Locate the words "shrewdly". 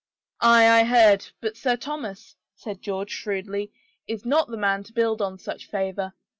3.11-3.71